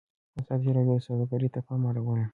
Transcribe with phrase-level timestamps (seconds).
[0.39, 2.25] ازادي راډیو د سوداګري ته پام اړولی.